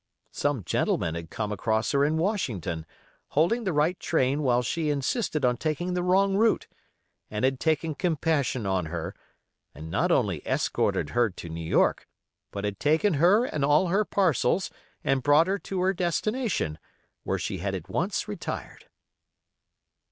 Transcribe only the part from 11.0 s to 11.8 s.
her to New